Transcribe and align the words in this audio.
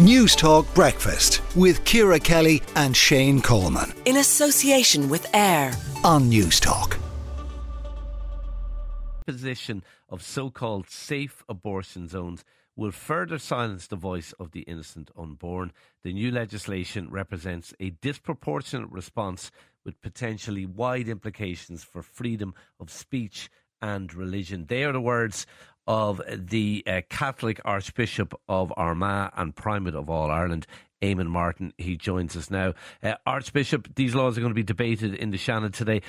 Newstalk 0.00 0.74
Breakfast 0.74 1.40
with 1.54 1.84
Ciara 1.84 2.18
Kelly 2.18 2.60
and 2.74 2.96
Shane 2.96 3.40
Coleman. 3.40 3.92
In 4.06 4.16
association 4.16 5.08
with 5.08 5.32
AIR 5.32 5.70
on 6.02 6.28
Newstalk. 6.28 6.98
Position 9.24 9.84
of 10.08 10.20
so 10.20 10.50
called 10.50 10.90
safe 10.90 11.44
abortion 11.48 12.08
zones 12.08 12.44
will 12.74 12.90
further 12.90 13.38
silence 13.38 13.86
the 13.86 13.94
voice 13.94 14.32
of 14.40 14.50
the 14.50 14.62
innocent 14.62 15.12
unborn. 15.16 15.72
The 16.02 16.12
new 16.12 16.32
legislation 16.32 17.08
represents 17.08 17.72
a 17.78 17.90
disproportionate 17.90 18.90
response 18.90 19.52
with 19.84 20.02
potentially 20.02 20.66
wide 20.66 21.06
implications 21.06 21.84
for 21.84 22.02
freedom 22.02 22.52
of 22.80 22.90
speech 22.90 23.48
and 23.80 24.12
religion. 24.12 24.64
They 24.66 24.82
are 24.82 24.92
the 24.92 25.00
words 25.00 25.46
of 25.86 26.20
the 26.28 26.82
uh, 26.86 27.00
Catholic 27.08 27.60
Archbishop 27.64 28.38
of 28.48 28.72
Armagh 28.76 29.32
and 29.36 29.54
Primate 29.54 29.94
of 29.94 30.08
All 30.08 30.30
Ireland, 30.30 30.66
Eamon 31.02 31.26
Martin. 31.26 31.72
He 31.78 31.96
joins 31.96 32.36
us 32.36 32.50
now. 32.50 32.74
Uh, 33.02 33.14
Archbishop, 33.26 33.94
these 33.94 34.14
laws 34.14 34.36
are 34.36 34.40
going 34.40 34.50
to 34.50 34.54
be 34.54 34.62
debated 34.62 35.14
in 35.14 35.30
the 35.30 35.38
Seanad 35.38 35.74
today. 35.74 36.02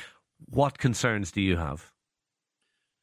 What 0.50 0.78
concerns 0.78 1.32
do 1.32 1.42
you 1.42 1.58
have? 1.58 1.92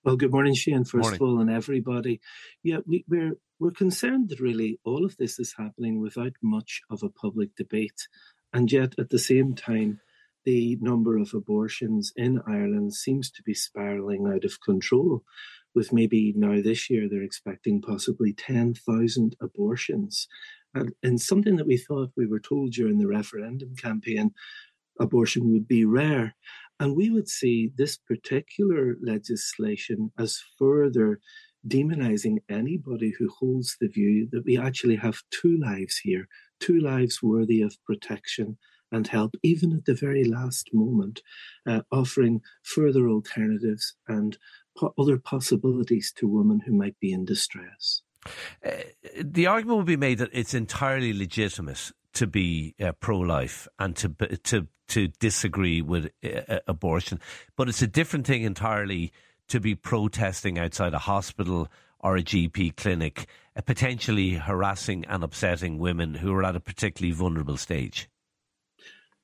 Well, 0.04 0.16
good 0.16 0.32
morning, 0.32 0.54
Shane, 0.54 0.84
first 0.84 1.04
morning. 1.04 1.14
of 1.14 1.22
all, 1.22 1.40
and 1.40 1.50
everybody. 1.50 2.20
Yeah, 2.64 2.78
we, 2.86 3.04
we're 3.08 3.36
we're 3.60 3.70
concerned 3.70 4.30
that 4.30 4.40
really 4.40 4.80
all 4.84 5.04
of 5.04 5.16
this 5.16 5.38
is 5.38 5.54
happening 5.56 6.00
without 6.00 6.32
much 6.42 6.80
of 6.90 7.04
a 7.04 7.08
public 7.08 7.54
debate, 7.54 8.08
and 8.52 8.70
yet 8.72 8.94
at 8.98 9.10
the 9.10 9.18
same 9.20 9.54
time, 9.54 10.00
the 10.44 10.76
number 10.80 11.16
of 11.16 11.34
abortions 11.34 12.12
in 12.16 12.40
Ireland 12.48 12.94
seems 12.94 13.30
to 13.30 13.42
be 13.44 13.54
spiraling 13.54 14.26
out 14.26 14.44
of 14.44 14.60
control 14.60 15.22
with 15.74 15.92
maybe 15.92 16.32
now 16.36 16.60
this 16.60 16.90
year 16.90 17.08
they're 17.08 17.22
expecting 17.22 17.80
possibly 17.80 18.32
10,000 18.32 19.36
abortions. 19.40 20.28
And, 20.74 20.92
and 21.02 21.20
something 21.20 21.56
that 21.56 21.66
we 21.66 21.76
thought 21.76 22.12
we 22.16 22.26
were 22.26 22.40
told 22.40 22.72
during 22.72 22.98
the 22.98 23.06
referendum 23.06 23.74
campaign, 23.76 24.32
abortion 25.00 25.52
would 25.52 25.68
be 25.68 25.84
rare. 25.84 26.34
And 26.80 26.96
we 26.96 27.10
would 27.10 27.28
see 27.28 27.70
this 27.76 27.96
particular 27.96 28.96
legislation 29.02 30.10
as 30.18 30.42
further 30.58 31.20
demonizing 31.66 32.38
anybody 32.48 33.12
who 33.16 33.28
holds 33.28 33.76
the 33.80 33.88
view 33.88 34.28
that 34.32 34.44
we 34.44 34.58
actually 34.58 34.96
have 34.96 35.22
two 35.30 35.58
lives 35.58 35.98
here, 35.98 36.26
two 36.60 36.80
lives 36.80 37.22
worthy 37.22 37.62
of 37.62 37.76
protection 37.86 38.58
and 38.90 39.06
help, 39.06 39.34
even 39.42 39.72
at 39.72 39.84
the 39.86 39.94
very 39.94 40.24
last 40.24 40.68
moment, 40.72 41.22
uh, 41.66 41.80
offering 41.90 42.40
further 42.62 43.08
alternatives 43.08 43.94
and 44.08 44.36
other 44.98 45.18
possibilities 45.18 46.12
to 46.16 46.28
women 46.28 46.60
who 46.60 46.72
might 46.72 46.98
be 47.00 47.12
in 47.12 47.24
distress. 47.24 48.02
Uh, 48.64 48.70
the 49.20 49.46
argument 49.46 49.78
would 49.78 49.86
be 49.86 49.96
made 49.96 50.18
that 50.18 50.30
it's 50.32 50.54
entirely 50.54 51.12
legitimate 51.12 51.92
to 52.14 52.26
be 52.26 52.74
uh, 52.80 52.92
pro-life 52.92 53.66
and 53.78 53.96
to 53.96 54.08
to 54.44 54.68
to 54.88 55.08
disagree 55.08 55.80
with 55.80 56.10
uh, 56.22 56.58
abortion, 56.66 57.18
but 57.56 57.68
it's 57.68 57.82
a 57.82 57.86
different 57.86 58.26
thing 58.26 58.42
entirely 58.42 59.12
to 59.48 59.58
be 59.58 59.74
protesting 59.74 60.58
outside 60.58 60.94
a 60.94 60.98
hospital 60.98 61.68
or 61.98 62.16
a 62.16 62.22
GP 62.22 62.76
clinic, 62.76 63.26
uh, 63.56 63.60
potentially 63.62 64.34
harassing 64.34 65.04
and 65.06 65.24
upsetting 65.24 65.78
women 65.78 66.14
who 66.14 66.32
are 66.34 66.44
at 66.44 66.56
a 66.56 66.60
particularly 66.60 67.12
vulnerable 67.12 67.56
stage. 67.56 68.08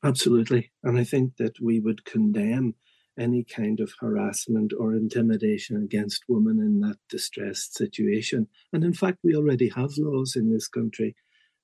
Absolutely, 0.02 0.70
and 0.82 0.98
I 0.98 1.04
think 1.04 1.36
that 1.36 1.60
we 1.60 1.80
would 1.80 2.04
condemn 2.04 2.74
any 3.18 3.44
kind 3.44 3.80
of 3.80 3.92
harassment 4.00 4.72
or 4.78 4.94
intimidation 4.94 5.76
against 5.82 6.24
women 6.28 6.58
in 6.58 6.80
that 6.80 6.98
distressed 7.08 7.76
situation. 7.76 8.48
And 8.72 8.84
in 8.84 8.92
fact, 8.92 9.18
we 9.22 9.34
already 9.34 9.68
have 9.70 9.98
laws 9.98 10.36
in 10.36 10.50
this 10.50 10.68
country. 10.68 11.16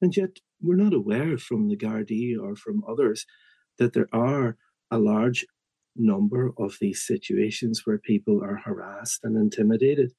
And 0.02 0.16
yet, 0.16 0.38
we're 0.60 0.76
not 0.76 0.94
aware 0.94 1.38
from 1.38 1.68
the 1.68 1.76
Gardaí 1.76 2.34
or 2.40 2.56
from 2.56 2.82
others 2.88 3.26
that 3.78 3.92
there 3.92 4.08
are 4.12 4.56
a 4.90 4.98
large 4.98 5.46
number 5.96 6.52
of 6.58 6.76
these 6.80 7.06
situations 7.06 7.82
where 7.84 7.98
people 7.98 8.42
are 8.42 8.56
harassed 8.56 9.20
and 9.22 9.36
intimidated. 9.36 10.12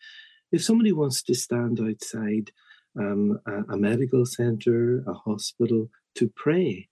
If 0.51 0.63
somebody 0.63 0.91
wants 0.91 1.21
to 1.23 1.33
stand 1.33 1.79
outside 1.79 2.51
um, 2.97 3.39
a, 3.45 3.73
a, 3.73 3.77
medical 3.77 4.25
center, 4.25 5.03
a 5.05 5.13
hospital 5.13 5.89
to 6.15 6.31
pray, 6.35 6.87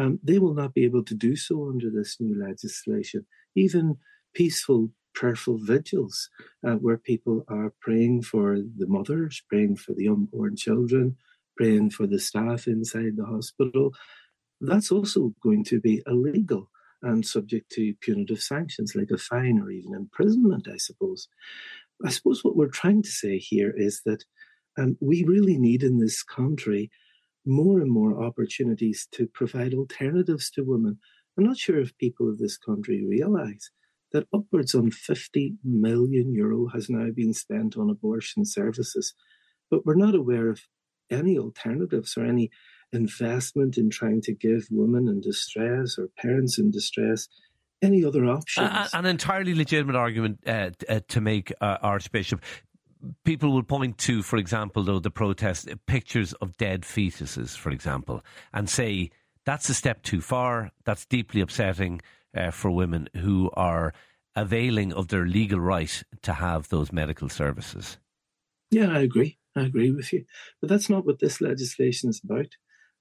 um, 0.00 0.18
they 0.22 0.38
will 0.38 0.54
not 0.54 0.72
be 0.72 0.84
able 0.84 1.04
to 1.04 1.14
do 1.14 1.36
so 1.36 1.68
under 1.68 1.90
this 1.90 2.16
new 2.20 2.42
legislation 2.42 3.26
even 3.54 3.96
peaceful 4.34 4.90
prayerful 5.14 5.58
vigils 5.58 6.28
uh, 6.66 6.74
where 6.74 6.98
people 6.98 7.44
are 7.48 7.72
praying 7.80 8.22
for 8.22 8.56
the 8.56 8.86
mothers, 8.86 9.42
praying 9.48 9.76
for 9.76 9.92
the 9.92 10.08
unborn 10.08 10.56
children, 10.56 11.16
praying 11.56 11.90
for 11.90 12.06
the 12.06 12.18
staff 12.18 12.66
inside 12.66 13.16
the 13.16 13.24
hospital. 13.24 13.92
That's 14.60 14.92
also 14.92 15.34
going 15.42 15.64
to 15.64 15.80
be 15.80 16.02
illegal 16.06 16.70
and 17.02 17.26
subject 17.26 17.70
to 17.72 17.94
punitive 18.00 18.40
sanctions 18.40 18.94
like 18.94 19.10
a 19.10 19.18
fine 19.18 19.60
or 19.60 19.70
even 19.70 19.94
imprisonment, 19.94 20.68
I 20.72 20.76
suppose. 20.76 21.28
I 22.04 22.10
suppose 22.10 22.44
what 22.44 22.56
we're 22.56 22.68
trying 22.68 23.02
to 23.02 23.10
say 23.10 23.38
here 23.38 23.72
is 23.76 24.02
that 24.06 24.24
um, 24.78 24.96
we 25.00 25.24
really 25.24 25.58
need 25.58 25.82
in 25.82 25.98
this 25.98 26.22
country 26.22 26.90
more 27.44 27.80
and 27.80 27.90
more 27.90 28.22
opportunities 28.22 29.08
to 29.12 29.26
provide 29.26 29.74
alternatives 29.74 30.48
to 30.50 30.62
women 30.62 30.98
I'm 31.36 31.44
not 31.44 31.56
sure 31.56 31.78
if 31.78 31.96
people 31.98 32.28
of 32.28 32.38
this 32.38 32.56
country 32.56 33.04
realize 33.04 33.70
that 34.12 34.26
upwards 34.34 34.74
on 34.74 34.90
50 34.90 35.54
million 35.64 36.32
euro 36.34 36.68
has 36.68 36.90
now 36.90 37.10
been 37.14 37.32
spent 37.32 37.76
on 37.76 37.90
abortion 37.90 38.44
services, 38.44 39.14
but 39.70 39.86
we're 39.86 39.94
not 39.94 40.14
aware 40.14 40.50
of 40.50 40.60
any 41.10 41.38
alternatives 41.38 42.16
or 42.16 42.24
any 42.24 42.50
investment 42.92 43.78
in 43.78 43.90
trying 43.90 44.20
to 44.22 44.34
give 44.34 44.66
women 44.70 45.08
in 45.08 45.20
distress 45.20 45.96
or 45.98 46.08
parents 46.18 46.58
in 46.58 46.70
distress 46.70 47.28
any 47.80 48.04
other 48.04 48.26
options. 48.26 48.70
Uh, 48.70 48.88
an 48.92 49.06
entirely 49.06 49.54
legitimate 49.54 49.96
argument 49.96 50.38
uh, 50.46 50.70
uh, 50.88 51.00
to 51.08 51.20
make, 51.20 51.52
uh, 51.60 51.78
Archbishop. 51.82 52.40
People 53.24 53.52
will 53.52 53.64
point 53.64 53.98
to, 53.98 54.22
for 54.22 54.36
example, 54.36 54.84
though, 54.84 55.00
the 55.00 55.10
protest 55.10 55.68
pictures 55.86 56.32
of 56.34 56.56
dead 56.56 56.82
fetuses, 56.82 57.56
for 57.56 57.70
example, 57.70 58.24
and 58.52 58.70
say 58.70 59.10
that's 59.44 59.68
a 59.68 59.74
step 59.74 60.02
too 60.02 60.20
far. 60.20 60.70
That's 60.84 61.06
deeply 61.06 61.40
upsetting 61.40 62.00
uh, 62.36 62.50
for 62.50 62.70
women 62.70 63.08
who 63.16 63.50
are 63.54 63.92
availing 64.34 64.92
of 64.92 65.08
their 65.08 65.26
legal 65.26 65.60
right 65.60 66.02
to 66.22 66.32
have 66.32 66.68
those 66.68 66.92
medical 66.92 67.28
services. 67.28 67.98
Yeah, 68.70 68.90
I 68.90 69.00
agree. 69.00 69.38
I 69.54 69.62
agree 69.62 69.90
with 69.90 70.12
you. 70.12 70.24
But 70.60 70.70
that's 70.70 70.88
not 70.88 71.04
what 71.04 71.18
this 71.18 71.40
legislation 71.40 72.08
is 72.08 72.20
about. 72.24 72.48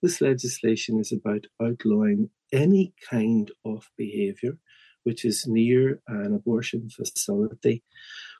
This 0.01 0.19
legislation 0.19 0.99
is 0.99 1.11
about 1.11 1.45
outlawing 1.61 2.29
any 2.51 2.93
kind 3.09 3.51
of 3.63 3.89
behaviour 3.97 4.57
which 5.03 5.25
is 5.25 5.45
near 5.47 5.99
an 6.07 6.33
abortion 6.33 6.89
facility 6.89 7.83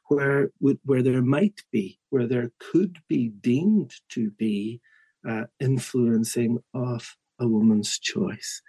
where 0.07 0.51
where 0.59 1.01
there 1.01 1.22
might 1.22 1.61
be 1.72 2.00
where 2.09 2.28
there 2.28 2.51
could 2.59 2.97
be 3.07 3.29
deemed 3.29 3.94
to 4.09 4.31
be 4.31 4.81
uh, 5.28 5.44
influencing 5.59 6.59
of 6.73 7.16
a 7.41 7.47
woman's 7.47 8.00
choice. 8.00 8.62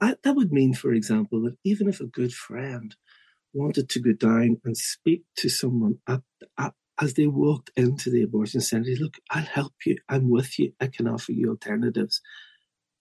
I, 0.00 0.14
that 0.22 0.34
would 0.34 0.52
mean, 0.52 0.74
for 0.74 0.92
example, 0.92 1.42
that 1.42 1.56
even 1.64 1.88
if 1.88 2.00
a 2.00 2.06
good 2.06 2.32
friend 2.32 2.94
wanted 3.52 3.88
to 3.90 4.00
go 4.00 4.12
down 4.12 4.60
and 4.64 4.76
speak 4.76 5.24
to 5.38 5.48
someone 5.48 5.98
at, 6.06 6.20
at, 6.58 6.74
as 7.00 7.14
they 7.14 7.26
walked 7.26 7.70
into 7.76 8.10
the 8.10 8.22
abortion 8.22 8.60
centre, 8.60 8.90
look, 8.98 9.16
I'll 9.30 9.42
help 9.42 9.74
you. 9.84 9.98
I'm 10.08 10.30
with 10.30 10.58
you. 10.58 10.72
I 10.80 10.86
can 10.86 11.08
offer 11.08 11.32
you 11.32 11.48
alternatives. 11.50 12.20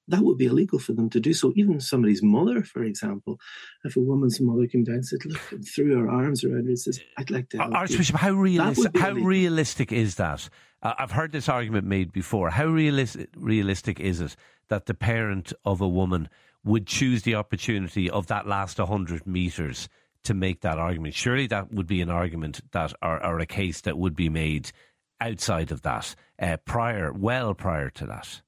That 0.09 0.21
would 0.21 0.37
be 0.37 0.45
illegal 0.45 0.79
for 0.79 0.93
them 0.93 1.09
to 1.11 1.19
do 1.19 1.33
so. 1.33 1.51
Even 1.55 1.81
somebody's 1.81 2.23
mother, 2.23 2.63
for 2.63 2.83
example, 2.83 3.39
if 3.83 3.97
a 3.97 3.99
woman's 3.99 4.39
mother 4.39 4.65
came 4.65 4.85
down 4.85 4.95
and 4.95 5.05
said, 5.05 5.25
"Look," 5.25 5.51
and 5.51 5.67
threw 5.67 5.97
her 5.97 6.09
arms 6.09 6.45
around 6.45 6.63
her 6.63 6.69
and 6.69 6.79
says, 6.79 6.99
eh, 6.99 7.03
"I'd 7.17 7.29
like 7.29 7.49
to." 7.49 7.57
Uh, 7.57 7.63
help 7.63 7.75
Archbishop, 7.75 8.13
you. 8.13 8.17
how 8.19 8.31
realistic? 8.31 8.97
How 8.97 9.11
realistic 9.11 9.91
is 9.91 10.15
that? 10.15 10.49
Uh, 10.81 10.93
I've 10.97 11.11
heard 11.11 11.31
this 11.31 11.49
argument 11.49 11.85
made 11.87 12.11
before. 12.11 12.49
How 12.51 12.65
realistic, 12.65 13.29
realistic 13.35 13.99
is 13.99 14.21
it 14.21 14.35
that 14.69 14.85
the 14.85 14.93
parent 14.93 15.53
of 15.65 15.81
a 15.81 15.87
woman 15.87 16.29
would 16.63 16.85
choose 16.85 17.23
the 17.23 17.35
opportunity 17.35 18.09
of 18.09 18.27
that 18.27 18.47
last 18.47 18.77
100 18.77 19.25
metres 19.25 19.89
to 20.23 20.33
make 20.33 20.61
that 20.61 20.77
argument? 20.77 21.15
Surely 21.15 21.47
that 21.47 21.71
would 21.71 21.87
be 21.87 22.01
an 22.01 22.09
argument 22.09 22.61
that, 22.71 22.93
or, 23.01 23.23
or 23.25 23.39
a 23.39 23.45
case 23.45 23.81
that 23.81 23.97
would 23.97 24.15
be 24.15 24.29
made 24.29 24.71
outside 25.19 25.71
of 25.71 25.81
that, 25.81 26.15
uh, 26.39 26.57
prior, 26.57 27.11
well 27.11 27.53
prior 27.53 27.89
to 27.89 28.05
that. 28.05 28.41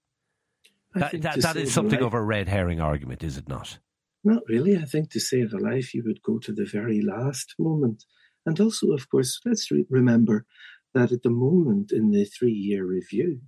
That, 0.95 1.21
that, 1.21 1.41
that 1.41 1.55
is 1.55 1.73
something 1.73 2.01
of 2.01 2.13
a 2.13 2.21
red 2.21 2.47
herring 2.47 2.81
argument, 2.81 3.23
is 3.23 3.37
it 3.37 3.47
not? 3.47 3.79
Not 4.23 4.43
really. 4.47 4.75
I 4.75 4.85
think 4.85 5.11
to 5.11 5.19
save 5.19 5.53
a 5.53 5.57
life, 5.57 5.93
you 5.93 6.03
would 6.05 6.21
go 6.21 6.39
to 6.39 6.51
the 6.51 6.65
very 6.65 7.01
last 7.01 7.55
moment. 7.57 8.03
And 8.45 8.59
also, 8.59 8.91
of 8.91 9.09
course, 9.09 9.39
let's 9.45 9.69
re- 9.71 9.85
remember 9.89 10.45
that 10.93 11.11
at 11.11 11.23
the 11.23 11.29
moment 11.29 11.91
in 11.91 12.11
the 12.11 12.25
three 12.25 12.53
year 12.53 12.85
review, 12.85 13.41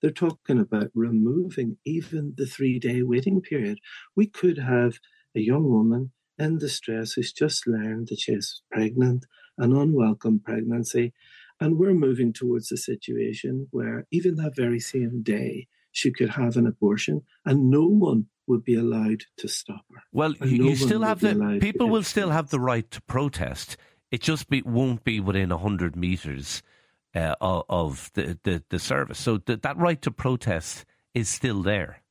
they're 0.00 0.10
talking 0.10 0.58
about 0.58 0.90
removing 0.94 1.78
even 1.84 2.34
the 2.36 2.46
three 2.46 2.78
day 2.78 3.02
waiting 3.02 3.40
period. 3.40 3.78
We 4.14 4.26
could 4.26 4.58
have 4.58 4.98
a 5.34 5.40
young 5.40 5.64
woman 5.64 6.12
in 6.38 6.58
distress 6.58 7.12
who's 7.12 7.32
just 7.32 7.66
learned 7.66 8.08
that 8.08 8.20
she's 8.20 8.62
pregnant, 8.70 9.24
an 9.56 9.74
unwelcome 9.74 10.40
pregnancy, 10.44 11.12
and 11.60 11.78
we're 11.78 11.94
moving 11.94 12.32
towards 12.32 12.70
a 12.70 12.76
situation 12.76 13.68
where 13.70 14.06
even 14.10 14.34
that 14.36 14.56
very 14.56 14.80
same 14.80 15.22
day 15.22 15.68
she 15.92 16.12
could 16.12 16.30
have 16.30 16.56
an 16.56 16.66
abortion, 16.66 17.22
and 17.46 17.70
no 17.70 17.86
one 17.86 18.26
would 18.46 18.64
be 18.64 18.74
allowed 18.74 19.22
to 19.38 19.48
stop 19.48 19.84
her. 19.94 20.02
Well, 20.12 20.34
And 20.40 20.50
you, 20.50 20.64
no 20.64 20.74
still 20.74 21.02
have 21.02 21.20
the 21.20 21.58
people 21.60 21.88
will 21.88 22.02
still 22.02 22.30
have 22.30 22.50
the 22.50 22.60
right 22.60 22.90
to 22.90 23.00
protest. 23.02 23.76
It 24.10 24.20
just 24.20 24.48
be, 24.50 24.60
won't 24.62 25.02
be 25.04 25.18
within 25.18 25.50
hundred 25.50 25.96
meters 25.96 26.62
uh, 27.14 27.34
of, 27.40 28.10
the, 28.14 28.38
the 28.42 28.62
the 28.70 28.78
service. 28.78 29.18
So 29.18 29.38
th- 29.38 29.62
that 29.62 29.76
right 29.76 30.00
to 30.02 30.10
protest 30.10 30.84
is 31.14 31.28
still 31.28 31.62
there. 31.62 32.02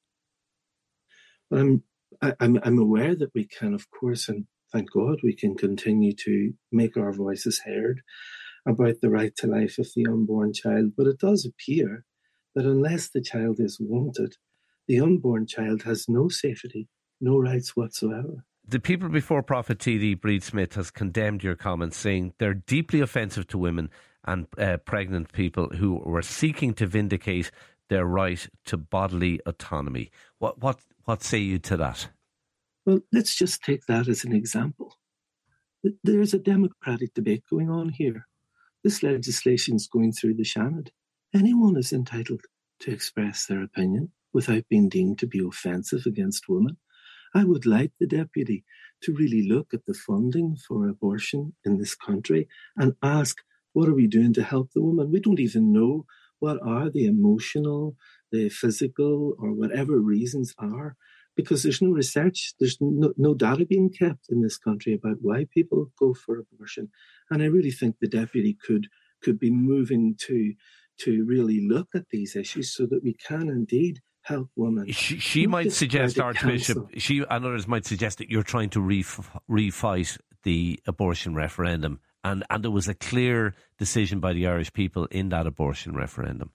But 1.50 1.60
I'm, 1.60 1.84
I, 2.22 2.34
I'm, 2.40 2.60
I'm 2.64 2.80
aware 2.80 3.16
that 3.16 3.34
we 3.36 3.46
can, 3.46 3.74
of 3.74 3.90
course, 3.92 4.30
and 4.30 4.46
thank 4.72 4.92
God, 4.92 5.20
we 5.24 5.36
can 5.36 5.56
continue 5.56 6.14
to 6.14 6.54
make 6.72 6.98
our 6.98 7.12
voices 7.12 7.62
heard 7.66 8.02
about 8.66 9.02
the 9.02 9.10
right 9.10 9.36
to 9.38 9.48
life 9.48 9.78
of 9.78 9.88
the 9.96 10.08
unborn 10.08 10.54
child. 10.54 10.94
But 10.98 11.08
it 11.08 11.20
does 11.20 11.46
appear 11.46 12.06
that 12.56 12.66
unless 12.66 13.10
the 13.10 13.22
child 13.22 13.58
is 13.60 13.78
wanted, 13.80 14.36
the 14.88 15.00
unborn 15.00 15.48
child 15.48 15.84
has 15.84 16.06
no 16.08 16.30
safety, 16.30 16.88
no 17.20 17.38
rights 17.38 17.76
whatsoever. 17.76 18.46
The 18.66 18.80
People 18.80 19.10
Before 19.10 19.44
Profit 19.44 19.80
TD, 19.80 20.20
Bríd 20.20 20.42
Smith, 20.42 20.76
has 20.76 20.90
condemned 20.90 21.44
your 21.44 21.56
comments, 21.56 21.98
saying 21.98 22.34
they're 22.40 22.54
deeply 22.54 23.02
offensive 23.02 23.46
to 23.48 23.58
women 23.58 23.90
and 24.26 24.48
uh, 24.58 24.78
pregnant 24.78 25.32
people 25.32 25.70
who 25.70 25.96
were 26.06 26.22
seeking 26.22 26.74
to 26.76 26.88
vindicate 26.88 27.52
their 27.90 28.06
right 28.06 28.48
to 28.66 28.78
bodily 28.78 29.40
autonomy. 29.46 30.12
What 30.40 30.60
what 30.60 30.80
what 31.06 31.24
say 31.24 31.40
you 31.40 31.60
to 31.60 31.78
that? 31.78 32.10
Well, 32.86 33.00
let's 33.12 33.36
just 33.36 33.64
take 33.64 33.86
that 33.88 34.08
as 34.08 34.24
an 34.24 34.34
example. 34.34 34.98
There's 36.04 36.34
a 36.34 36.40
democratic 36.40 37.14
debate 37.14 37.44
going 37.50 37.70
on 37.70 37.90
here. 37.90 38.28
This 38.84 39.04
legislation 39.04 39.76
is 39.76 39.88
going 39.88 40.14
through 40.14 40.36
the 40.36 40.44
Seanad. 40.44 40.90
Anyone 41.34 41.78
is 41.78 41.92
entitled 41.92 42.42
to 42.82 42.92
express 42.92 43.46
their 43.46 43.64
opinion 43.64 44.12
without 44.34 44.68
being 44.70 44.90
deemed 44.90 45.20
to 45.20 45.28
be 45.28 45.40
offensive 45.40 46.06
against 46.06 46.50
women. 46.50 46.78
I 47.34 47.44
would 47.44 47.66
like 47.66 47.92
the 48.00 48.08
deputy 48.08 48.64
to 49.04 49.14
really 49.14 49.48
look 49.48 49.74
at 49.74 49.86
the 49.86 49.94
funding 49.94 50.56
for 50.56 50.88
abortion 50.88 51.54
in 51.66 51.78
this 51.78 51.96
country 51.96 52.48
and 52.78 52.96
ask, 53.02 53.38
what 53.74 53.90
are 53.90 53.94
we 53.94 54.08
doing 54.08 54.34
to 54.34 54.44
help 54.44 54.72
the 54.72 54.82
woman? 54.82 55.12
We 55.12 55.20
don't 55.20 55.40
even 55.40 55.74
know 55.74 56.06
what 56.40 56.58
are 56.66 56.90
the 56.90 57.06
emotional, 57.06 57.96
the 58.32 58.50
physical, 58.50 59.36
or 59.40 59.54
whatever 59.54 60.00
reasons 60.00 60.54
are 60.58 60.96
because 61.36 61.64
there's 61.64 61.82
no 61.82 61.90
research, 61.92 62.54
there's 62.60 62.78
no, 62.80 63.14
no 63.18 63.34
data 63.34 63.66
being 63.66 63.90
kept 63.90 64.28
in 64.30 64.42
this 64.42 64.58
country 64.58 64.94
about 64.94 65.18
why 65.22 65.46
people 65.52 65.92
go 66.00 66.14
for 66.14 66.40
abortion. 66.40 66.90
And 67.30 67.42
I 67.42 67.48
really 67.48 67.72
think 67.72 67.96
the 68.00 68.08
deputy 68.08 68.58
could 68.66 68.88
could 69.24 69.40
be 69.40 69.52
moving 69.52 70.16
to 70.28 70.54
to 71.00 71.26
really 71.26 71.66
look 71.68 71.88
at 71.96 72.10
these 72.12 72.36
issues 72.36 72.76
so 72.76 72.86
that 72.86 73.04
we 73.04 73.14
can 73.14 73.50
indeed 73.50 74.02
help 74.22 74.50
women. 74.56 74.92
She, 74.92 75.18
she 75.18 75.48
might 75.48 75.72
suggest, 75.72 76.20
Archbishop, 76.20 76.92
cancel. 76.92 77.00
she 77.00 77.18
and 77.20 77.46
others 77.46 77.68
might 77.68 77.86
suggest 77.86 78.20
that 78.20 78.30
you're 78.30 78.44
trying 78.44 78.70
to 78.72 78.82
ref, 78.82 79.32
refight 79.50 80.18
the 80.44 80.80
abortion 80.86 81.36
referendum. 81.36 82.00
And, 82.24 82.44
and 82.50 82.64
there 82.64 82.72
was 82.72 82.88
a 82.88 82.94
clear 82.94 83.56
decision 83.78 84.20
by 84.20 84.34
the 84.34 84.48
Irish 84.48 84.72
people 84.72 85.06
in 85.08 85.30
that 85.30 85.48
abortion 85.48 85.94
referendum. 85.94 86.52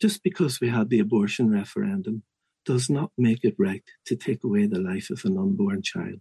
Just 0.00 0.22
because 0.22 0.60
we 0.60 0.68
had 0.68 0.90
the 0.90 1.00
abortion 1.00 1.50
referendum 1.50 2.22
does 2.64 2.88
not 2.88 3.10
make 3.18 3.44
it 3.44 3.54
right 3.58 3.84
to 4.06 4.16
take 4.16 4.44
away 4.44 4.66
the 4.66 4.80
life 4.80 5.10
of 5.10 5.24
an 5.24 5.36
unborn 5.36 5.82
child. 5.82 6.20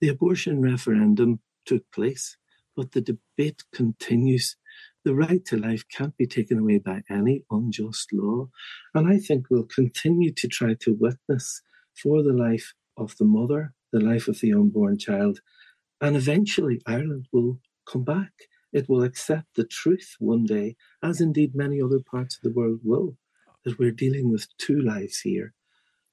The 0.00 0.08
abortion 0.08 0.60
referendum 0.60 1.40
took 1.64 1.90
place, 1.92 2.36
but 2.76 2.92
the 2.92 3.00
debate 3.00 3.64
continues. 3.72 4.56
The 5.04 5.14
right 5.14 5.44
to 5.46 5.56
life 5.56 5.84
can't 5.90 6.16
be 6.16 6.26
taken 6.26 6.58
away 6.58 6.78
by 6.78 7.02
any 7.08 7.44
unjust 7.50 8.12
law. 8.12 8.48
And 8.94 9.08
I 9.08 9.18
think 9.18 9.46
we'll 9.48 9.64
continue 9.64 10.32
to 10.34 10.48
try 10.48 10.74
to 10.80 10.96
witness 10.98 11.62
for 11.94 12.22
the 12.22 12.32
life 12.32 12.74
of 12.96 13.16
the 13.18 13.24
mother, 13.24 13.72
the 13.92 14.00
life 14.00 14.28
of 14.28 14.40
the 14.40 14.52
unborn 14.52 14.98
child. 14.98 15.40
And 16.00 16.16
eventually, 16.16 16.80
Ireland 16.86 17.26
will 17.32 17.58
come 17.86 18.04
back. 18.04 18.32
It 18.72 18.88
will 18.88 19.02
accept 19.02 19.46
the 19.54 19.64
truth 19.64 20.16
one 20.18 20.44
day, 20.44 20.76
as 21.02 21.20
indeed 21.20 21.54
many 21.54 21.80
other 21.80 22.00
parts 22.00 22.36
of 22.36 22.42
the 22.42 22.52
world 22.52 22.80
will, 22.84 23.16
that 23.64 23.78
we're 23.78 23.92
dealing 23.92 24.30
with 24.30 24.46
two 24.58 24.80
lives 24.80 25.20
here. 25.20 25.54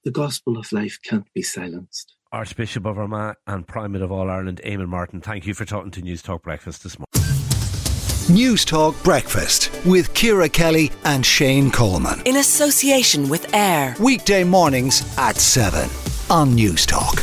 The 0.04 0.12
gospel 0.12 0.58
of 0.58 0.72
life 0.72 1.00
can't 1.04 1.32
be 1.34 1.42
silenced. 1.42 2.16
Archbishop 2.32 2.86
of 2.86 2.98
Armagh 2.98 3.36
and 3.46 3.68
Primate 3.68 4.02
of 4.02 4.12
All 4.12 4.30
Ireland, 4.30 4.62
Eamon 4.66 4.88
Martin, 4.88 5.22
thank 5.22 5.46
you 5.46 5.54
for 5.54 5.66
talking 5.66 5.92
to 5.92 6.02
News 6.02 6.22
Talk 6.22 6.44
Breakfast 6.44 6.84
this 6.84 6.98
morning. 6.98 7.08
News 8.30 8.64
Talk 8.66 9.02
Breakfast 9.04 9.70
with 9.86 10.14
Ciara 10.14 10.50
Kelly 10.50 10.92
and 11.04 11.26
Shane 11.26 11.70
Coleman. 11.70 12.22
In 12.26 12.38
association 12.38 13.30
with 13.30 13.54
AIR. 13.54 13.96
Weekday 14.00 14.46
mornings 14.46 15.04
at 15.18 15.36
7 15.36 15.90
on 16.30 16.56
News 16.56 16.86
Talk. 16.86 17.22